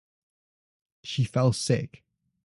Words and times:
She 1.03 1.25
fell 1.25 1.53
sick. 1.53 2.03